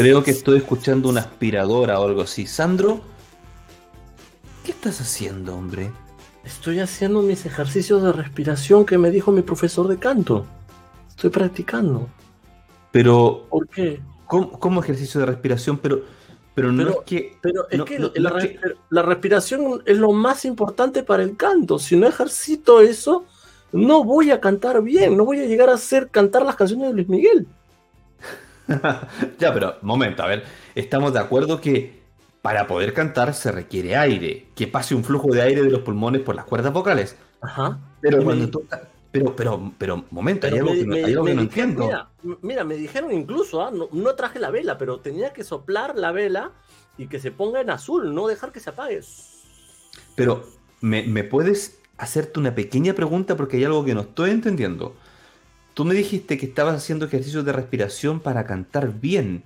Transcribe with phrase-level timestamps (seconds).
[0.00, 2.46] Creo que estoy escuchando una aspiradora o algo así.
[2.46, 3.02] Sandro,
[4.64, 5.90] ¿qué estás haciendo, hombre?
[6.42, 10.46] Estoy haciendo mis ejercicios de respiración que me dijo mi profesor de canto.
[11.06, 12.08] Estoy practicando.
[12.90, 13.44] Pero.
[13.50, 14.00] ¿Por qué?
[14.26, 15.76] ¿Cómo, ejercicio de respiración?
[15.76, 16.00] Pero,
[16.54, 17.36] pero no es que.
[17.42, 17.98] Pero es que,
[18.88, 21.78] la, respiración es lo más importante para el canto.
[21.78, 23.26] Si no ejercito eso,
[23.70, 25.14] no voy a cantar bien.
[25.14, 27.46] No voy a llegar a hacer cantar las canciones de Luis Miguel.
[29.38, 30.44] ya, pero, momento, a ver.
[30.74, 32.00] Estamos de acuerdo que
[32.42, 36.22] para poder cantar se requiere aire, que pase un flujo de aire de los pulmones
[36.22, 37.16] por las cuerdas vocales.
[37.40, 37.78] Ajá.
[38.00, 38.64] Pero cuando tú,
[39.12, 41.88] pero, pero, pero, momento, hay algo, que, no, entiendo.
[42.42, 43.70] Mira, me dijeron incluso, ¿ah?
[43.70, 46.52] no, traje la vela, pero tenía que soplar la vela
[46.96, 49.00] y que se ponga en azul, no dejar que se apague.
[50.14, 50.44] Pero,
[50.80, 53.36] ¿me, ¿me puedes hacerte una pequeña pregunta?
[53.36, 54.94] Porque hay algo que no estoy entendiendo.
[55.74, 59.44] Tú me dijiste que estabas haciendo ejercicios de respiración para cantar bien.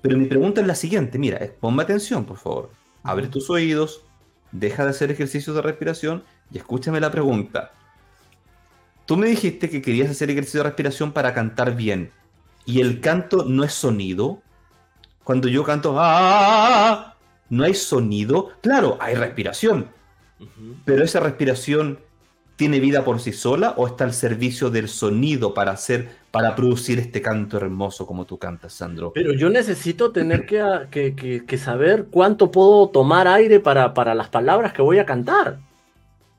[0.00, 2.70] Pero mi pregunta es la siguiente, mira, ponme atención, por favor.
[3.02, 4.02] Abre tus oídos,
[4.50, 7.72] deja de hacer ejercicios de respiración y escúchame la pregunta.
[9.06, 12.10] Tú me dijiste que querías hacer ejercicio de respiración para cantar bien.
[12.64, 14.42] ¿Y el canto no es sonido?
[15.24, 17.16] Cuando yo canto, ¡ah!
[17.48, 18.52] No hay sonido.
[18.60, 19.88] Claro, hay respiración.
[20.84, 21.98] Pero esa respiración
[22.62, 27.00] tiene vida por sí sola o está al servicio del sonido para hacer, para producir
[27.00, 29.10] este canto hermoso como tú cantas, Sandro.
[29.12, 34.72] Pero yo necesito tener que, que, saber cuánto puedo tomar aire para, para las palabras
[34.72, 35.58] que voy a cantar.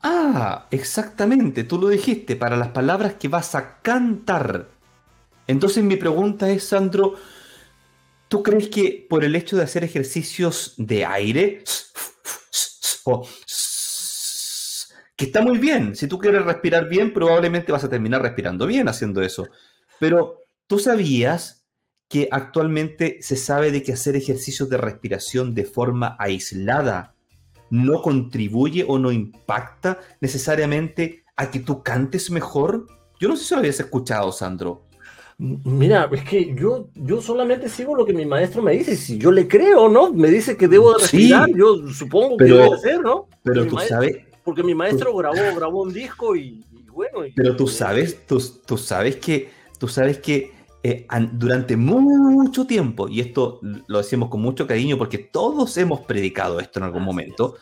[0.02, 4.70] Ah, exactamente, tú lo dijiste, para las palabras que vas a cantar.
[5.46, 7.16] Entonces mi pregunta es, Sandro,
[8.30, 11.66] ¿tú crees que por el hecho de hacer ejercicios de aire,
[15.24, 18.90] que está muy bien, si tú quieres respirar bien, probablemente vas a terminar respirando bien
[18.90, 19.48] haciendo eso,
[19.98, 21.66] pero tú sabías
[22.10, 27.16] que actualmente se sabe de que hacer ejercicios de respiración de forma aislada
[27.70, 32.86] no contribuye o no impacta necesariamente a que tú cantes mejor?
[33.18, 34.84] Yo no sé si lo habías escuchado, Sandro.
[35.38, 38.98] Mira, es que yo, yo solamente sigo lo que mi maestro me dice.
[38.98, 40.12] Si yo le creo, ¿no?
[40.12, 43.30] Me dice que debo de respirar, yo supongo que debe ser, ¿no?
[43.42, 44.33] Pero tú sabes.
[44.44, 47.20] Porque mi maestro grabó, grabó un disco y, bueno.
[47.36, 49.50] pero tú sabes, tú, tú sabes que,
[49.80, 50.52] tú sabes que
[50.86, 56.60] eh, durante mucho tiempo, y esto lo decimos con mucho cariño porque todos hemos predicado
[56.60, 57.56] esto en algún momento,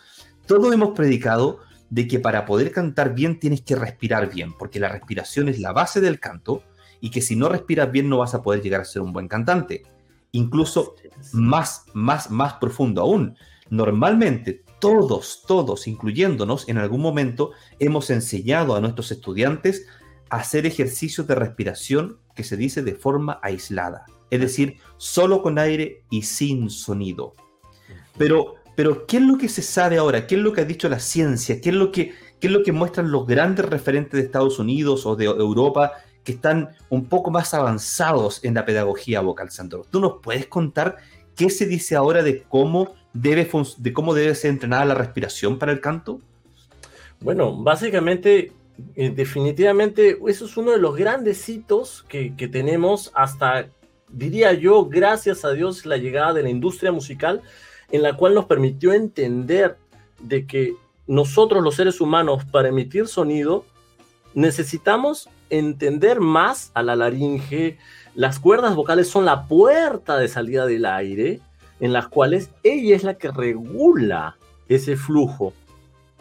[0.48, 1.60] todos hemos predicado
[1.92, 5.72] de que para poder cantar bien tienes que respirar bien, porque la respiración es la
[5.72, 6.64] base del canto
[7.00, 9.28] y que si no respiras bien no vas a poder llegar a ser un buen
[9.28, 9.84] cantante.
[10.32, 10.96] Incluso
[11.34, 13.36] más, más, más profundo aún.
[13.70, 19.86] Normalmente todos, todos, incluyéndonos, en algún momento hemos enseñado a nuestros estudiantes
[20.30, 25.60] a hacer ejercicios de respiración que se dice de forma aislada, es decir, solo con
[25.60, 27.34] aire y sin sonido.
[28.18, 30.26] Pero, pero ¿qué es lo que se sabe ahora?
[30.26, 31.62] ¿Qué es lo que ha dicho la ciencia?
[31.62, 35.06] ¿Qué es lo que, qué es lo que muestran los grandes referentes de Estados Unidos
[35.06, 35.92] o de Europa
[36.24, 39.86] que están un poco más avanzados en la pedagogía vocal, Sandro?
[39.90, 40.98] ¿Tú nos puedes contar
[41.36, 45.72] qué se dice ahora de cómo debe, de cómo debe ser entrenada la respiración para
[45.72, 46.20] el canto?
[47.20, 48.52] Bueno, básicamente
[48.96, 53.68] eh, definitivamente eso es uno de los grandes hitos que, que, tenemos hasta,
[54.10, 57.42] diría yo, gracias a Dios, la llegada de la industria musical,
[57.92, 59.78] en la cual nos permitió entender
[60.20, 60.74] de que
[61.08, 63.66] nosotros los seres humanos, para emitir sonido,
[64.34, 67.78] necesitamos entender más a la laringe.
[68.16, 71.42] Las cuerdas vocales son la puerta de salida del aire,
[71.82, 74.38] en las cuales ella es la que regula
[74.70, 75.52] ese flujo.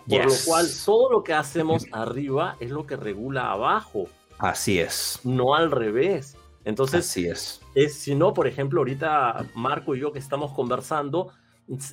[0.08, 4.08] Por lo cual, todo lo que hacemos arriba es lo que regula abajo.
[4.38, 5.20] Así es.
[5.22, 6.36] No al revés.
[6.64, 7.60] Entonces, Así es.
[7.74, 11.30] es si no, por ejemplo, ahorita Marco y yo que estamos conversando,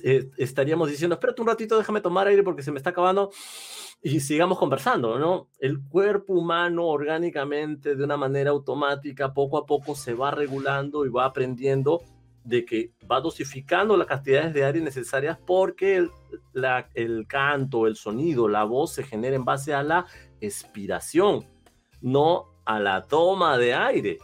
[0.02, 3.30] eh, estaríamos diciendo, espérate un ratito, déjame tomar aire porque se me está acabando
[4.02, 5.48] y sigamos conversando, ¿no?
[5.60, 11.10] El cuerpo humano orgánicamente, de una manera automática, poco a poco se va regulando y
[11.10, 12.02] va aprendiendo
[12.48, 18.64] de que va dosificando las cantidades de aire necesarias porque el, canto, el sonido, la
[18.64, 20.06] voz se genera en base a la
[20.40, 21.46] expiración,
[22.00, 24.18] no a la toma de aire.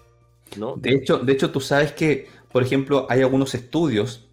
[0.57, 0.77] ¿no?
[0.77, 4.29] De, hecho, de hecho, tú sabes que, por ejemplo, hay algunos estudios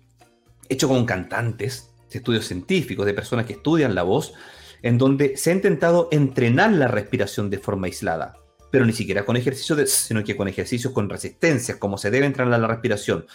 [0.70, 4.34] hechos con cantantes, estudios científicos de personas que estudian la voz,
[4.82, 8.41] en donde se ha intentado entrenar la respiración de forma aislada
[8.72, 12.52] pero ni siquiera con ejercicios, sino que con ejercicios con resistencias, como se debe entrar
[12.52, 13.26] a la respiración.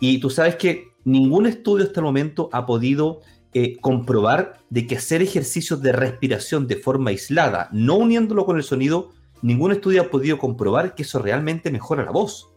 [0.00, 3.20] Y tú sabes que ningún estudio hasta el momento ha podido
[3.54, 8.64] eh, comprobar de que hacer ejercicios de respiración de forma aislada, no uniéndolo con el
[8.64, 9.12] sonido,
[9.42, 12.50] ningún estudio ha podido comprobar que eso realmente mejora la voz.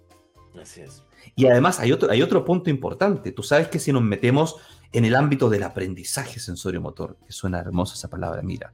[0.60, 1.04] Así es.
[1.36, 3.31] Y además hay otro, hay otro punto importante.
[3.31, 4.56] Tú sabes que si nos metemos
[4.92, 8.74] en el ámbito del aprendizaje sensorio-motor, que suena hermosa esa palabra, mira,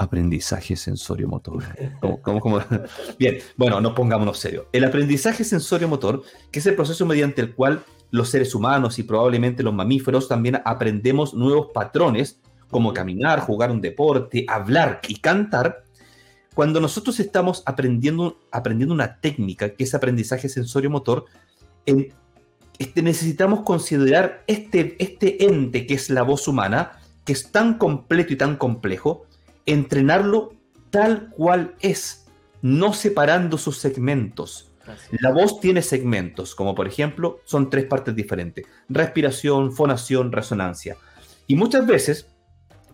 [0.00, 1.62] aprendizaje sensorio-motor.
[3.18, 4.66] Bien, bueno, no pongámonos serio.
[4.72, 9.62] El aprendizaje sensorio-motor, que es el proceso mediante el cual los seres humanos y probablemente
[9.62, 15.84] los mamíferos también aprendemos nuevos patrones, como caminar, jugar un deporte, hablar y cantar,
[16.54, 21.26] cuando nosotros estamos aprendiendo, aprendiendo una técnica que es aprendizaje sensorio-motor,
[22.78, 26.92] este, necesitamos considerar este, este ente que es la voz humana,
[27.24, 29.26] que es tan completo y tan complejo,
[29.72, 30.54] entrenarlo
[30.90, 32.26] tal cual es,
[32.62, 34.72] no separando sus segmentos.
[35.12, 40.96] La voz tiene segmentos, como por ejemplo, son tres partes diferentes: respiración, fonación, resonancia.
[41.46, 42.26] Y muchas veces,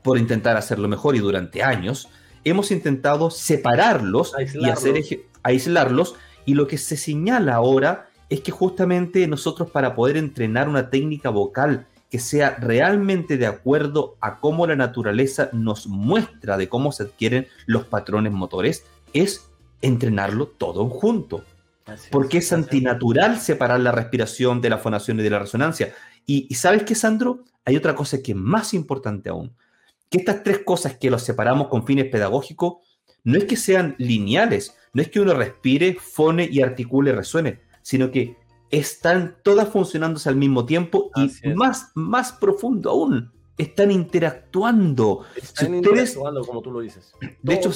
[0.02, 2.08] por intentar hacerlo mejor y durante años,
[2.44, 5.02] hemos intentado separarlos y hacer
[5.43, 6.14] aislarlos.
[6.44, 11.31] Y lo que se señala ahora es que justamente nosotros para poder entrenar una técnica
[11.31, 17.05] vocal que sea realmente de acuerdo a cómo la naturaleza nos muestra de cómo se
[17.05, 19.50] adquieren los patrones motores, es
[19.82, 21.44] entrenarlo todo junto.
[22.11, 25.94] porque es, antinatural separar la respiración de la fonación y de la resonancia.
[26.26, 29.53] Y, y sabes qué, Sandro, hay otra cosa que es más importante aún,
[30.11, 32.79] que estas tres cosas que los separamos con fines pedagógicos,
[33.25, 38.11] no es que sean lineales, no es que uno respire, fone y articule, resuene, sino
[38.11, 38.37] que
[38.70, 45.24] están todas funcionándose al mismo tiempo y más, más profundo aún, están interactuando.
[45.36, 47.12] Están interactuando, como tú lo dices.
[47.42, 47.70] De hecho,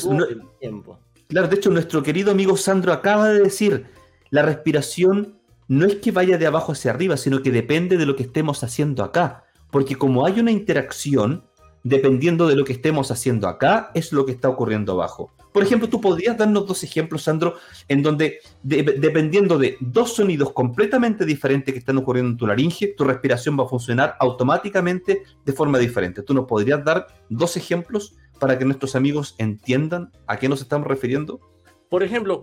[1.29, 3.87] Claro, de hecho, nuestro querido amigo Sandro acaba de decir,
[4.31, 5.39] la respiración
[5.69, 8.65] no es que vaya de abajo hacia arriba, sino que depende de lo que estemos
[8.65, 9.45] haciendo acá.
[9.71, 11.45] Porque como hay una interacción,
[11.85, 15.33] dependiendo de lo que estemos haciendo acá, es lo que está ocurriendo abajo.
[15.53, 17.57] Por ejemplo, tú podrías darnos dos ejemplos, Sandro,
[17.89, 23.05] en donde dependiendo de dos sonidos completamente diferentes que están ocurriendo en tu laringe, tu
[23.05, 26.23] respiración va a funcionar automáticamente de forma diferente.
[26.23, 30.87] ¿Tú nos podrías dar dos ejemplos para que nuestros amigos entiendan a qué nos estamos
[30.87, 31.41] refiriendo?
[31.91, 32.43] Por ejemplo,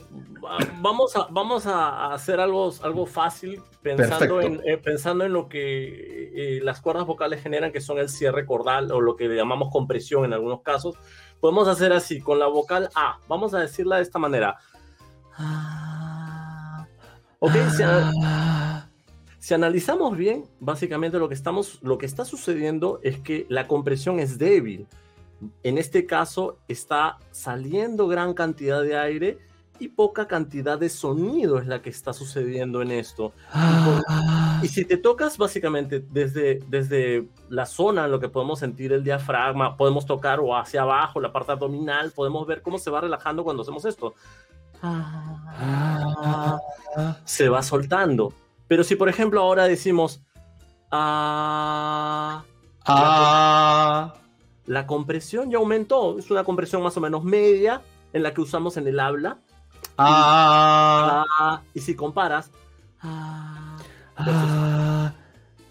[0.81, 6.16] vamos a, vamos a hacer algo, algo fácil pensando en, eh, pensando en lo que
[6.39, 10.24] eh, las cuerdas vocales generan, que son el cierre cordal o lo que llamamos compresión
[10.25, 10.95] en algunos casos.
[11.39, 13.19] Podemos hacer así, con la vocal A.
[13.28, 14.57] Vamos a decirla de esta manera.
[17.39, 17.54] Ok,
[19.39, 24.19] si, analizamos bien, básicamente lo que, estamos, lo que está sucediendo es que la compresión
[24.19, 24.88] es débil
[25.63, 29.38] en este caso está saliendo gran cantidad de aire
[29.79, 33.33] y poca cantidad de sonido es la que está sucediendo en esto.
[33.51, 34.59] Ah.
[34.62, 39.03] Y, si te tocas básicamente desde, desde la zona en lo que podemos sentir el
[39.03, 43.44] diafragma, podemos tocar o hacia abajo, la parte abdominal, podemos ver cómo se va relajando
[43.44, 44.13] cuando hacemos esto.
[44.81, 46.59] Ah.
[47.25, 48.33] se va soltando.
[48.68, 50.21] Pero si por ejemplo ahora decimos...
[50.89, 52.44] Ah,
[52.85, 54.13] ah,
[54.65, 57.81] la compresión ya aumentó, es una compresión más o menos media
[58.13, 59.39] en la que usamos en el habla.
[59.97, 61.24] Ah.
[61.39, 62.51] ah y si comparas.
[63.01, 63.77] Ah,
[64.17, 65.13] ah,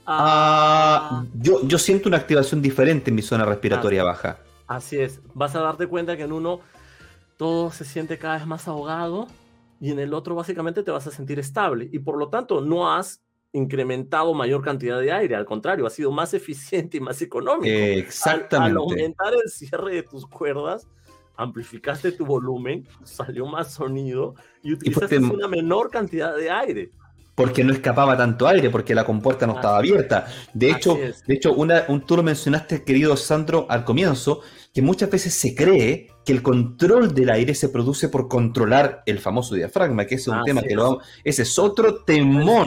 [0.07, 4.39] ah, yo, yo siento una activación diferente en mi zona respiratoria baja.
[4.67, 5.21] Así es.
[5.35, 6.61] Vas a darte cuenta que en uno
[7.37, 9.27] todo se siente cada vez más ahogado
[9.81, 12.93] y en el otro básicamente te vas a sentir estable y por lo tanto no
[12.93, 13.21] has
[13.53, 17.67] incrementado mayor cantidad de aire, al contrario, ha sido más eficiente y más económico.
[17.67, 18.73] exactamente.
[18.73, 20.87] Al, aumentar el cierre de tus cuerdas,
[21.37, 26.91] amplificaste tu volumen, salió más sonido y utilizaste una menor cantidad de aire.
[27.35, 30.27] Porque no escapaba tanto aire, porque la compuerta no estaba abierta.
[30.55, 34.41] De hecho, de hecho una, un, tú lo mencionaste, querido Sandro, al comienzo,
[34.73, 39.19] que muchas veces se cree que el control del aire se produce por controlar el
[39.19, 42.67] famoso diafragma, que es un tema que lo ese es otro temón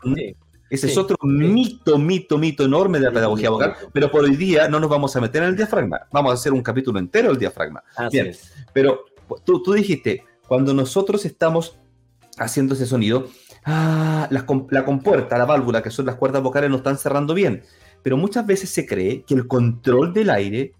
[0.70, 4.68] ese es otro mito, mito, mito enorme de la pedagogía vocal, pero por hoy día
[4.68, 6.02] no nos vamos a meter en el diafragma.
[6.12, 7.84] Vamos a hacer un capítulo entero del diafragma.
[8.12, 8.36] Bien,
[8.72, 9.06] pero
[9.44, 11.78] tú, tú, dijiste, cuando nosotros estamos
[12.38, 13.28] haciendo ese sonido,
[13.66, 17.64] ah, la, la compuerta, la válvula, que son las cuerdas vocales, no están cerrando bien.
[18.04, 20.74] Pero muchas veces se cree que el control del aire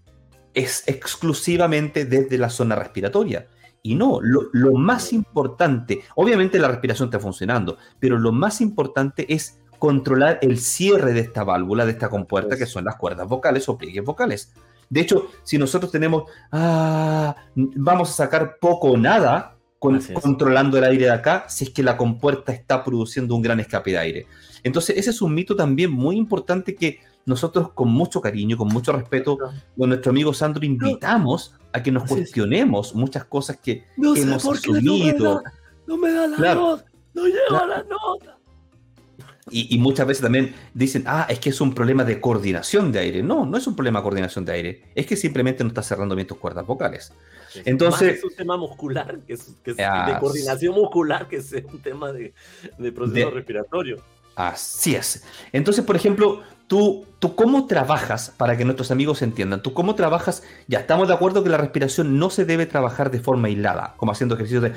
[0.54, 3.48] es exclusivamente desde la zona respiratoria.
[3.82, 9.32] Y no, lo, lo, más importante, obviamente la respiración está funcionando, pero lo más importante
[9.32, 13.68] es controlar el cierre de esta válvula, de esta compuerta, que son las cuerdas vocales
[13.68, 14.52] o pliegues vocales.
[14.90, 21.06] De hecho, si nosotros tenemos, ah, vamos a sacar poco o nada controlando el aire
[21.06, 24.26] de acá, si es que la compuerta está produciendo un gran escape de aire.
[24.62, 28.92] Entonces, ese es un mito también muy importante que nosotros con mucho cariño, con mucho
[28.92, 29.38] respeto,
[29.78, 35.42] con nuestro amigo Sandro invitamos a que nos cuestionemos muchas cosas que hemos asumido.
[35.86, 36.84] No me da, la nota,
[37.14, 38.39] no lleva la nota.
[39.50, 43.22] Y, muchas veces también dicen, ah, es que es un problema de coordinación de aire.
[43.22, 44.82] No, no es un problema de coordinación de aire.
[44.94, 47.12] Es que simplemente no estás cerrando bien tus cuerdas vocales.
[47.64, 52.12] Entonces, es un tema muscular, que es, de ah, coordinación muscular, que es un tema
[52.12, 52.32] de,
[52.92, 54.02] proceso respiratorio.
[54.36, 55.24] Así es.
[55.52, 60.44] Entonces, por ejemplo, tú, tú cómo trabajas, para que nuestros amigos entiendan, tú cómo trabajas,
[60.68, 64.12] ya estamos de acuerdo que la respiración no se debe trabajar de forma aislada, como
[64.12, 64.72] haciendo ejercicios de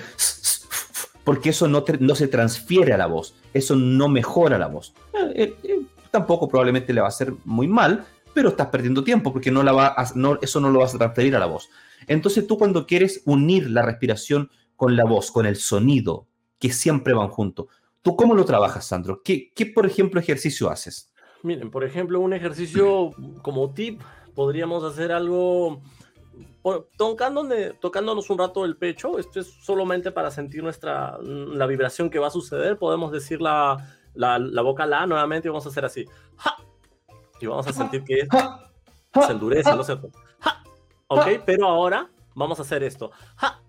[1.23, 1.83] porque eso no,
[2.15, 4.93] se transfiere a la voz, eso no mejora la voz.
[5.13, 9.31] Eh, eh, eh, tampoco probablemente le va a hacer muy mal, pero estás perdiendo tiempo
[9.31, 9.95] porque no la va
[10.41, 11.69] eso no lo vas a transferir a la voz.
[12.07, 16.27] Entonces tú cuando quieres unir la respiración con la voz, con el sonido,
[16.59, 17.67] que siempre van juntos,
[18.01, 19.21] ¿tú cómo lo trabajas, Sandro?
[19.23, 21.11] ¿Qué, qué por ejemplo, ejercicio haces?
[21.43, 23.11] Miren, por ejemplo, un ejercicio
[23.41, 24.01] como tip,
[24.33, 25.81] podríamos hacer algo
[26.97, 32.27] tocándonos un rato el pecho, esto es solamente para sentir nuestra, la vibración que va
[32.27, 33.77] a suceder, podemos decir la,
[34.13, 36.05] la, boca la nuevamente y vamos a hacer así.
[37.41, 38.27] Y vamos a sentir que
[39.25, 40.09] se endurece, ¿no es cierto?
[41.07, 43.11] Ok, pero ahora vamos a hacer esto.
[43.37, 43.59] Ah.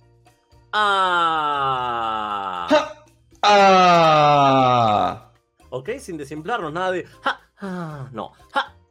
[3.42, 5.30] Ah.
[5.70, 7.06] Ok, sin desimplarnos, nada de
[8.12, 8.32] no.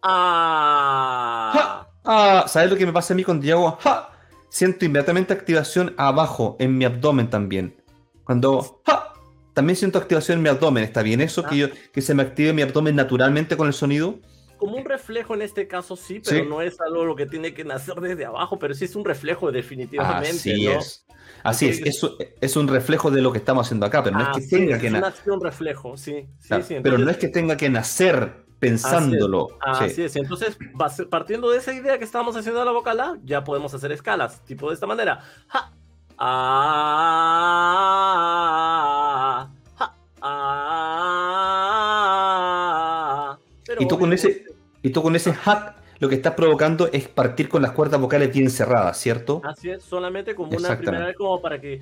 [0.01, 1.83] Ah.
[2.03, 3.77] Ah, ¿sabes lo que me pasa a mí con Diego?
[3.81, 4.10] ¡Ja!
[4.50, 7.75] Siento inmediatamente activación abajo, en mi abdomen también.
[8.24, 9.13] Cuando ¡ja!
[9.53, 10.83] También siento activación en mi abdomen.
[10.83, 11.43] ¿Está bien eso?
[11.43, 11.57] Que, ah.
[11.57, 14.19] yo, que se me active mi abdomen naturalmente con el sonido.
[14.57, 17.65] Como un reflejo en este caso, sí, pero no es algo lo que tiene que
[17.65, 20.29] nacer desde abajo, pero sí es un reflejo definitivamente.
[20.29, 21.05] Así es.
[21.43, 22.01] Así es, es,
[22.39, 24.89] es, un reflejo de lo que estamos haciendo acá, pero no es que tenga que
[24.89, 25.13] nacer.
[25.25, 26.27] Es un reflejo, sí.
[26.39, 29.58] sí, pero no es que tenga que nacer pensándolo.
[29.60, 30.15] Así es.
[30.15, 30.58] Entonces,
[31.10, 34.70] partiendo de esa idea que estábamos haciendo a la vocala, ya podemos hacer escalas, tipo
[34.70, 35.20] de esta manera.
[35.48, 35.74] Ja,
[36.17, 37.10] ah,
[40.22, 40.60] ah,
[43.79, 44.46] y tú con ese
[44.82, 48.34] y tú con ese hat lo que estás provocando es partir con las cuerdas vocales
[48.34, 49.41] bien cerradas, ¿cierto?
[49.46, 51.82] Así es, solamente como una primera vez como para que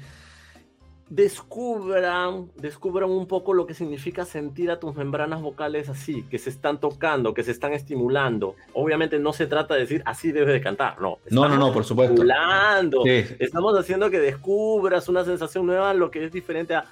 [1.12, 6.50] descubran, descubran un poco lo que significa sentir a tus membranas vocales así, que se
[6.50, 8.56] están tocando, que se están estimulando.
[8.74, 11.18] Obviamente no se trata de decir así debes de cantar, no.
[11.30, 12.14] No, no, no, por supuesto.
[12.14, 13.04] Estimulando.
[13.06, 16.86] Estamos haciendo que descubras una sensación nueva, lo que es diferente a...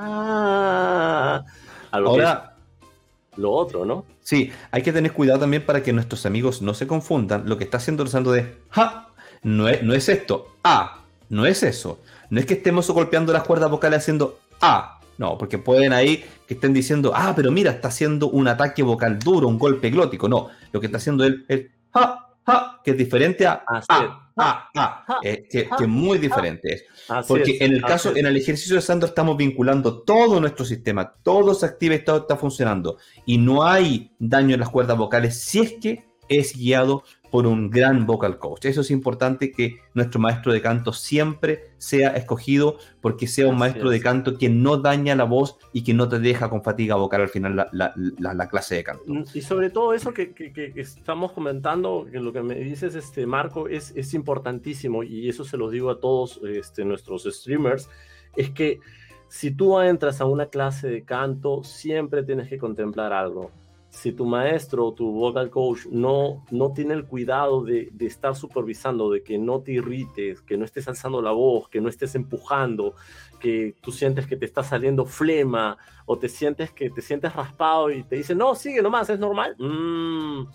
[0.00, 1.42] Ah,
[1.94, 2.56] lo Ahora,
[3.36, 4.04] lo otro, ¿no?
[4.20, 7.48] Sí, hay que tener cuidado también para que nuestros amigos no se confundan.
[7.48, 9.08] Lo que está haciendo el santo de ja
[9.42, 11.98] no es, no es esto, ah, no es eso.
[12.30, 16.54] No es que estemos golpeando las cuerdas vocales haciendo ah, no, porque pueden ahí que
[16.54, 20.28] estén diciendo, ah, pero mira, está haciendo un ataque vocal duro, un golpe glótico.
[20.28, 23.82] No, lo que está haciendo él es ja, ja, que es diferente a ah,
[24.36, 26.86] ah, ah, que, es muy diferente.
[27.26, 31.52] porque en el caso, en el ejercicio de Sandro estamos vinculando todo nuestro sistema, todo
[31.52, 32.98] se activa y todo está funcionando.
[33.26, 37.70] Y no hay daño en las cuerdas vocales si es que es guiado por un
[37.70, 38.64] gran vocal coach.
[38.66, 43.90] Eso es importante que nuestro maestro de canto siempre sea escogido porque sea un maestro
[43.90, 47.22] de canto que no daña la voz y que no te deja con fatiga vocal
[47.22, 49.04] al final la, la, clase de canto.
[49.06, 53.26] Mm, y sobre todo eso que, que, estamos comentando, que lo que me dices, este,
[53.26, 57.88] Marco, es, es importantísimo y eso se lo digo a todos este, nuestros streamers,
[58.36, 58.80] es que
[59.28, 63.50] si tú entras a una clase de canto, siempre tienes que contemplar algo
[63.98, 68.36] si tu maestro o tu vocal coach no, no tiene el cuidado de, de, estar
[68.36, 72.14] supervisando, de que no te irrites, que no estés alzando la voz, que no estés
[72.14, 72.94] empujando,
[73.40, 77.90] que tú sientes que te está saliendo flema o te sientes que te sientes raspado
[77.90, 79.56] y te dice, no, sigue nomás, es normal.
[79.58, 80.46] Mm,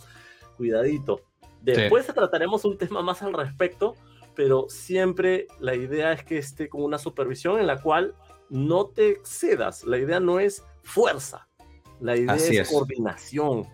[0.55, 1.19] cuidadito.
[1.61, 3.95] Después trataremos un tema más al respecto,
[4.35, 8.15] pero siempre la idea es que esté con una supervisión en la cual
[8.49, 9.83] no te excedas.
[9.83, 11.49] La idea no es fuerza,
[12.03, 13.65] la idea es, coordinación.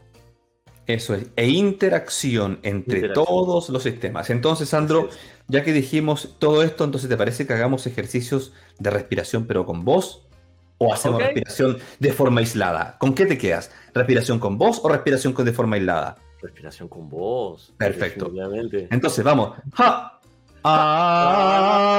[0.86, 4.30] Eso es, e interacción entre todos los sistemas.
[4.30, 5.10] Entonces, Sandro,
[5.48, 9.84] ya que dijimos todo esto, entonces ¿te parece que hagamos ejercicios de respiración pero con
[9.84, 10.26] voz?
[10.78, 12.98] ¿O hacemos respiración de forma aislada?
[13.00, 13.72] ¿Con qué te quedas?
[13.94, 16.18] ¿Respiración con voz o respiración con de forma aislada?
[16.42, 17.74] Respiración con voz.
[17.78, 18.32] Perfecto.
[18.90, 19.58] Entonces, vamos.
[19.74, 20.22] Ja.
[20.64, 21.90] Ah,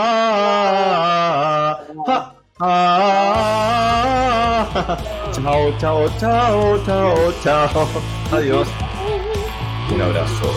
[2.07, 2.37] ja.
[2.63, 7.89] Ah, Chao, chao, chao, chao, chao.
[8.33, 8.69] Adiós.
[9.93, 10.55] Un abrazo.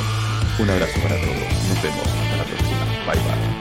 [0.60, 1.70] Un abrazo para todos.
[1.70, 2.86] Nos vemos hasta la próxima.
[3.06, 3.53] Bye bye.